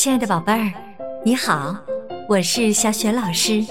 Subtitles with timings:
[0.00, 0.72] 亲爱的宝贝儿，
[1.24, 1.76] 你好，
[2.28, 3.66] 我是小雪老师，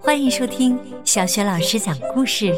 [0.00, 2.56] 欢迎收听小雪老师讲故事，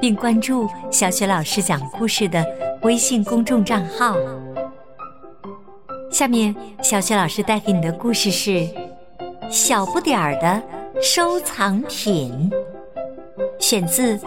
[0.00, 2.44] 并关注小雪老师讲故事的
[2.82, 4.16] 微信公众账号。
[6.10, 8.50] 下面，小雪老师带给你的故事是
[9.48, 10.60] 《小不点儿的
[11.00, 12.50] 收藏品》，
[13.60, 14.18] 选自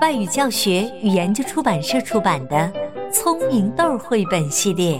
[0.00, 2.72] 外语教学与研究出版社出版的
[3.10, 4.96] 《聪明豆》绘本系列。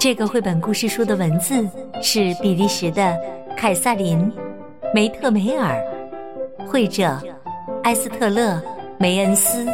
[0.00, 1.68] 这个绘本故事书的文字
[2.02, 3.14] 是比利时的
[3.54, 4.18] 凯瑟琳·
[4.94, 5.78] 梅特梅尔，
[6.66, 7.20] 绘者
[7.82, 8.54] 埃斯特勒·
[8.98, 9.66] 梅恩斯，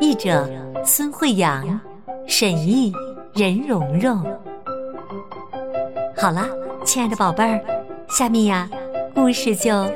[0.00, 0.48] 译者
[0.82, 1.78] 孙慧阳，
[2.26, 2.90] 审译
[3.34, 4.24] 任蓉蓉。
[6.16, 6.48] 好了，
[6.82, 7.62] 亲爱的宝贝儿，
[8.08, 8.66] 下面呀，
[9.14, 9.86] 故事就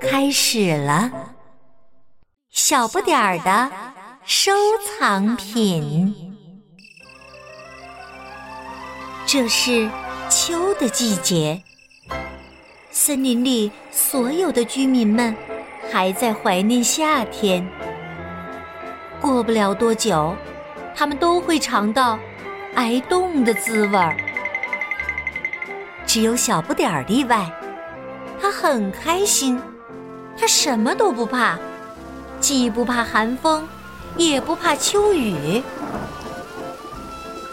[0.00, 1.10] 开始了。
[2.50, 3.68] 小不点儿的
[4.22, 4.52] 收
[5.00, 6.27] 藏品。
[9.30, 9.86] 这是
[10.30, 11.62] 秋的季节，
[12.90, 15.36] 森林里所有的居民们
[15.92, 17.62] 还在怀念夏天。
[19.20, 20.34] 过不了多久，
[20.96, 22.18] 他们都会尝到
[22.74, 24.16] 挨冻的滋味儿。
[26.06, 27.52] 只有小不点儿例外，
[28.40, 29.60] 他很开心，
[30.38, 31.58] 他什么都不怕，
[32.40, 33.68] 既不怕寒风，
[34.16, 35.62] 也不怕秋雨，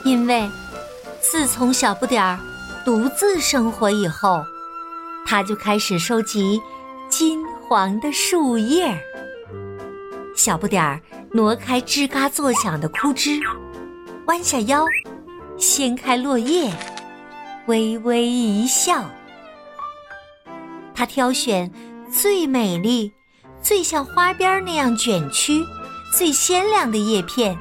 [0.06, 0.50] 因为。
[1.32, 2.40] 自从小不点儿
[2.86, 4.46] 独自生活以后，
[5.26, 6.62] 他就开始收集
[7.10, 8.96] 金黄的树叶。
[10.36, 13.40] 小不点儿挪开吱嘎作响的枯枝，
[14.28, 14.86] 弯下腰，
[15.58, 16.72] 掀开落叶，
[17.66, 19.04] 微微一笑。
[20.94, 21.72] 他挑选
[22.12, 23.12] 最美丽、
[23.64, 25.66] 最像花边那样卷曲、
[26.16, 27.58] 最鲜亮的叶片，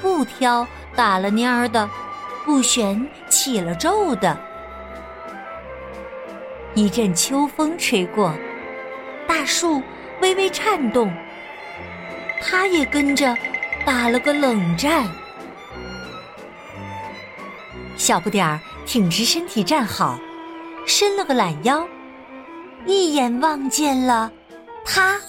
[0.00, 1.90] 不挑打了蔫儿的。
[2.46, 4.38] 不旋起了皱的，
[6.76, 8.32] 一阵秋风吹过，
[9.26, 9.82] 大树
[10.22, 11.12] 微微颤动，
[12.40, 13.36] 它也跟着
[13.84, 15.08] 打了个冷战。
[17.96, 20.16] 小不点儿挺直身体站好，
[20.86, 21.84] 伸了个懒腰，
[22.86, 24.30] 一眼望见了
[24.84, 25.20] 它，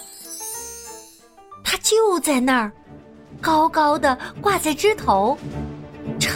[1.63, 2.71] 它就在那儿，
[3.41, 5.35] 高高的挂在枝头。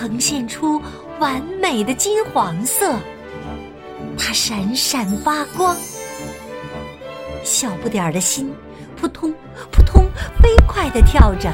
[0.01, 0.81] 呈现出
[1.19, 2.97] 完美的金黄色，
[4.17, 5.77] 它闪闪发光。
[7.43, 8.51] 小不点儿的心
[8.99, 9.31] 扑通
[9.71, 10.03] 扑通
[10.41, 11.53] 飞快地跳着。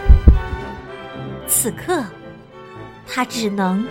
[1.46, 2.02] 此刻，
[3.06, 3.86] 他只能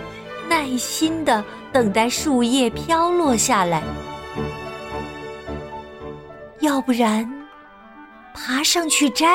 [0.49, 3.83] 耐心地等待树叶飘落下来，
[6.61, 7.31] 要不然
[8.33, 9.27] 爬上去摘。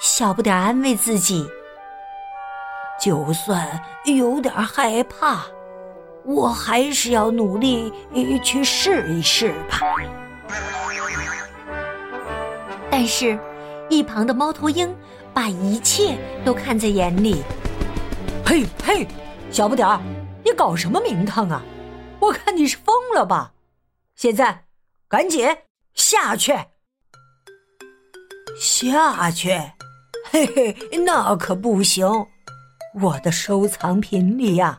[0.00, 1.44] 小不点儿安慰自己。
[3.00, 5.46] 就算有点害怕，
[6.24, 7.90] 我还是要努力
[8.44, 9.80] 去试一试吧。
[12.90, 13.38] 但是，
[13.88, 14.94] 一旁的猫头鹰
[15.32, 17.42] 把一切都看在眼里。
[18.44, 19.08] 嘿嘿，
[19.50, 19.98] 小不点儿，
[20.44, 21.62] 你搞什么名堂啊？
[22.18, 23.52] 我看你是疯了吧！
[24.14, 24.64] 现在，
[25.08, 25.48] 赶紧
[25.94, 26.52] 下去！
[28.60, 29.48] 下去？
[30.30, 32.06] 嘿嘿，那可不行。
[32.92, 34.76] 我的收藏品里呀，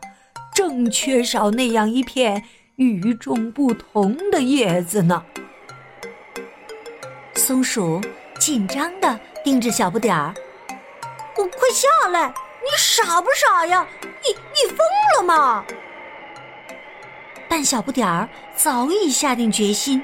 [0.54, 2.44] 正缺少那样一片
[2.76, 5.24] 与众不同的叶子呢。
[7.34, 8.00] 松鼠
[8.38, 10.34] 紧张的盯着小不点儿
[11.38, 12.28] ：“我快下来！
[12.28, 13.86] 你傻不傻呀？
[14.02, 14.78] 你你疯
[15.16, 15.64] 了吗？”
[17.48, 20.02] 但小不点儿早已下定决心：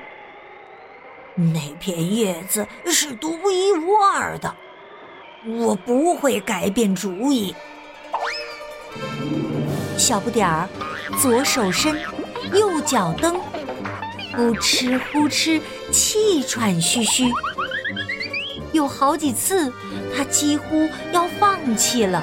[1.35, 4.57] 那片叶子是独一无二的，
[5.45, 7.55] 我不会改变主意。
[9.99, 10.69] 小不点儿，
[11.21, 12.01] 左手伸，
[12.55, 13.39] 右脚蹬，
[14.33, 15.61] 呼哧呼哧，
[15.91, 17.25] 气喘吁吁。
[18.73, 19.73] 有好几次，
[20.17, 22.23] 他几乎要放弃了，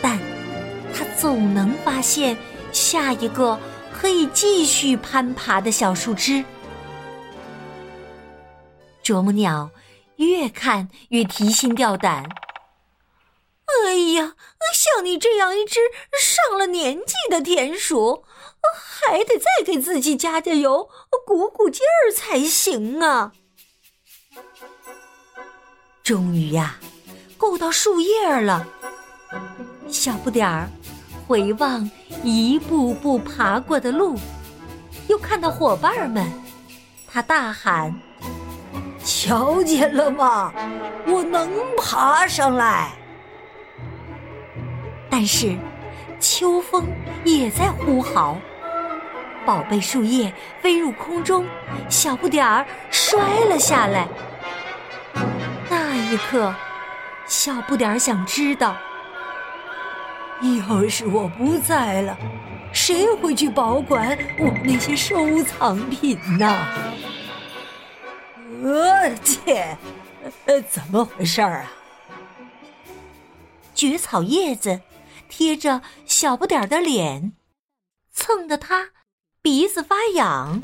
[0.00, 0.18] 但
[0.94, 2.36] 他总能发现
[2.70, 3.58] 下一个
[3.92, 6.44] 可以继续攀爬的小树枝。
[9.02, 9.70] 啄木鸟
[10.16, 12.24] 越看越提心吊胆。
[13.66, 14.34] 哎呀，
[14.72, 15.80] 像你这样一只
[16.18, 18.24] 上了年纪的田鼠，
[18.72, 20.88] 还得再给自己加加油、
[21.26, 23.32] 鼓鼓劲儿才行啊！
[26.02, 26.78] 终于呀，
[27.36, 28.66] 够到树叶了。
[29.88, 30.68] 小不点儿
[31.26, 31.90] 回望
[32.22, 34.16] 一步步爬过的路，
[35.08, 36.24] 又看到伙伴们，
[37.08, 37.92] 他大喊
[39.04, 40.52] ：“瞧见了吗？
[41.06, 42.92] 我能爬上来！”
[45.18, 45.56] 但是，
[46.20, 46.86] 秋风
[47.24, 48.36] 也在呼号。
[49.46, 50.30] 宝贝树叶
[50.60, 51.46] 飞入空中，
[51.88, 53.18] 小不点儿摔
[53.48, 54.06] 了下来。
[55.70, 56.54] 那一刻，
[57.26, 58.76] 小不点儿想知道：
[60.68, 62.14] 要是我不在了，
[62.70, 66.58] 谁会去保管我那些收藏品呢？
[68.62, 69.78] 呃切，
[70.44, 71.72] 呃，怎么回事儿啊？
[73.74, 74.80] 蕨草叶子
[75.28, 77.32] 贴着小不点儿的脸，
[78.12, 78.90] 蹭得他。
[79.42, 80.60] 鼻子发痒，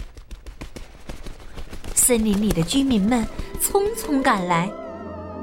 [1.94, 3.24] 森林里的居民们
[3.60, 4.68] 匆匆赶来。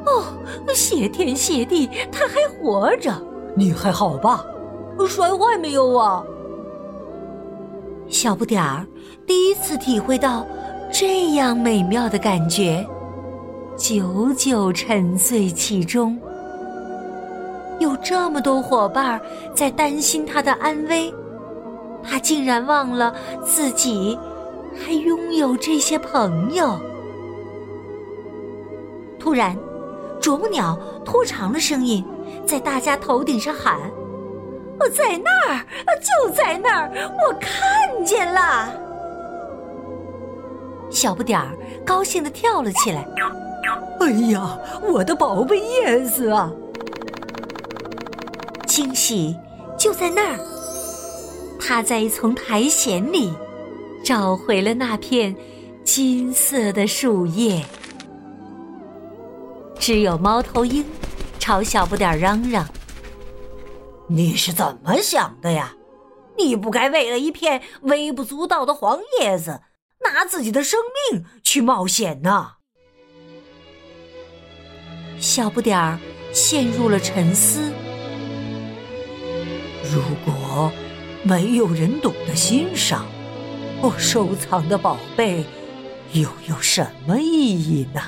[0.06, 0.26] 哦，
[0.76, 3.14] 谢天谢地，他还活着！
[3.56, 4.46] 你还好吧？
[5.08, 6.22] 摔坏没有啊？
[8.10, 8.86] 小不点儿
[9.26, 10.46] 第一次体会到
[10.92, 12.86] 这样美妙的感觉，
[13.78, 16.20] 久久沉醉其中。
[17.80, 19.20] 有这么多伙伴
[19.54, 21.14] 在担心他的安危。
[22.04, 24.18] 他竟然忘了自己
[24.74, 26.80] 还拥有这些朋友。
[29.20, 29.58] 突然，
[30.22, 32.06] 啄木鸟拖长了声音，
[32.46, 33.78] 在大家头顶上喊
[34.80, 35.60] ：“我在那儿，
[36.00, 38.70] 就在那儿，我看见了！”
[40.90, 41.50] 小不点儿
[41.86, 43.06] 高兴的跳了起来。
[44.00, 46.50] “哎呀，我的宝贝叶子啊！”
[48.80, 49.36] 惊喜
[49.78, 50.40] 就在那儿。
[51.60, 53.34] 他在一丛苔藓里
[54.06, 55.36] 找回了那片
[55.84, 57.62] 金色的树叶。
[59.78, 60.86] 只有猫头鹰
[61.40, 62.66] 朝小不点嚷嚷
[64.08, 65.76] ：“你是怎么想的呀？
[66.38, 69.60] 你不该为了一片微不足道的黄叶子，
[70.06, 70.80] 拿自己的生
[71.12, 72.52] 命去冒险呢！”
[75.20, 76.00] 小不点儿
[76.32, 77.74] 陷入了沉思。
[79.94, 80.72] 如果……
[81.22, 83.06] 没有人懂得欣赏，
[83.82, 85.44] 我收藏的宝贝
[86.14, 88.02] 又有什么意义呢？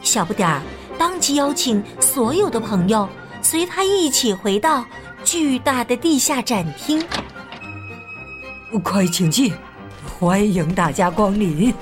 [0.00, 0.62] 小不点儿
[0.96, 3.06] 当即邀请所有的朋友
[3.42, 4.82] 随他一起回到
[5.24, 7.04] 巨大的地下展厅。
[8.82, 9.52] 快请进，
[10.18, 11.74] 欢迎大家光临。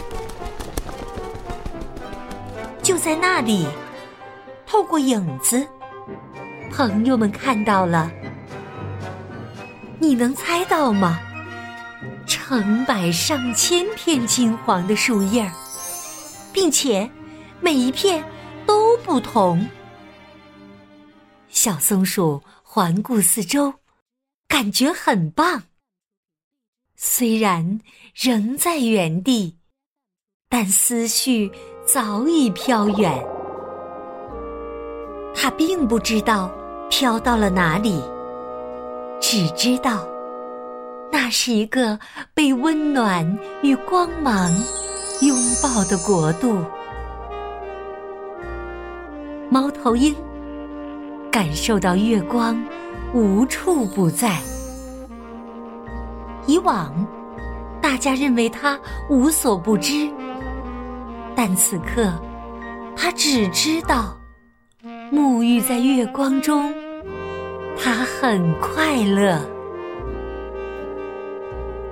[2.82, 3.69] 就在那里，
[4.67, 5.64] 透过影子，
[6.76, 8.11] 朋友们看到了。
[10.00, 11.21] 你能猜到吗？
[12.26, 15.49] 成百上千片金黄的树叶，
[16.53, 17.09] 并且
[17.61, 18.25] 每一片
[18.67, 19.65] 都不同。
[21.49, 23.73] 小松鼠环顾四周，
[24.49, 25.62] 感觉很棒。
[26.97, 27.79] 虽然
[28.17, 29.56] 仍在原地，
[30.49, 31.53] 但思绪
[31.87, 33.25] 早已飘远。
[35.37, 36.50] 它并不知道
[36.88, 38.02] 飘到了哪里。
[39.20, 40.04] 只知道，
[41.10, 41.98] 那是一个
[42.34, 44.50] 被温暖与光芒
[45.22, 46.58] 拥抱的国度。
[49.48, 50.14] 猫头鹰
[51.31, 52.60] 感受到月光
[53.14, 54.38] 无处不在。
[56.46, 56.92] 以往，
[57.81, 58.78] 大家认为它
[59.08, 60.10] 无所不知，
[61.34, 62.12] 但此刻，
[62.94, 64.14] 它只知道
[65.12, 66.73] 沐浴在月光中。
[67.77, 69.41] 他很快乐。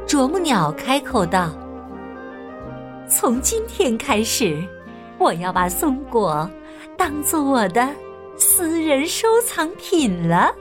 [0.07, 1.51] 啄木鸟开口道
[3.09, 4.63] ：“从今天开始，
[5.19, 6.49] 我要把松果
[6.97, 7.89] 当做我的
[8.37, 10.55] 私人收藏品了。”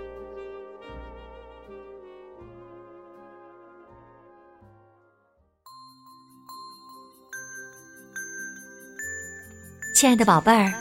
[9.93, 10.73] 亲爱的宝贝儿，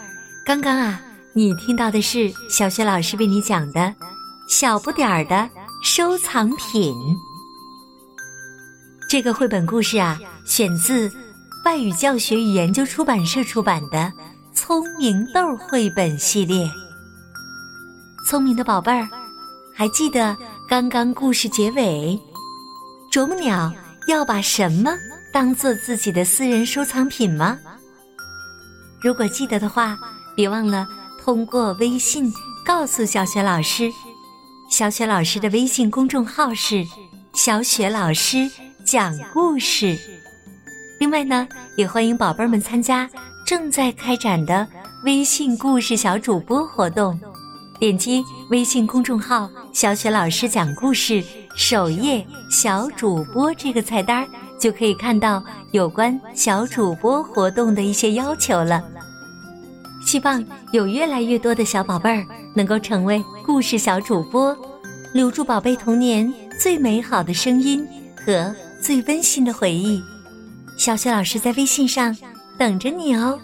[0.47, 0.99] 刚刚啊，
[1.33, 3.95] 你听到的是小学老师为你讲的。
[4.49, 5.49] 小不点儿的
[5.81, 6.93] 收藏品。
[9.09, 11.09] 这个绘本故事啊，选自
[11.65, 13.99] 外语教学与研究出版社出版的
[14.53, 16.69] 《聪明豆》绘本系列。
[18.27, 19.09] 聪明的宝贝儿，
[19.73, 20.37] 还记得
[20.69, 22.21] 刚刚故事结尾，
[23.09, 23.73] 啄木鸟
[24.09, 24.91] 要把什么
[25.33, 27.57] 当做自己的私人收藏品吗？
[29.01, 29.97] 如果记得的话，
[30.35, 30.89] 别忘了
[31.31, 32.29] 通过微信
[32.67, 33.89] 告诉小雪老师。
[34.69, 36.85] 小雪老师的微信公众号是
[37.35, 38.51] “小雪老师
[38.85, 39.97] 讲故事”。
[40.99, 41.47] 另外呢，
[41.77, 43.09] 也欢迎宝贝们参加
[43.47, 44.67] 正在开展的
[45.05, 47.17] 微信故事小主播活动。
[47.79, 51.23] 点击微信公众号“小雪老师讲故事”
[51.55, 58.83] 首页“小主播”这个菜单，就可以看到有关小主播活动的一些要求了。
[60.11, 64.57] 希望有越来越多的小宝贝儿能够成为故事小主播，
[65.14, 67.87] 留住宝贝童年最美好的声音
[68.17, 68.52] 和
[68.83, 70.02] 最温馨的回忆。
[70.76, 72.17] 小雪老师在微信上
[72.59, 73.38] 等着你哦。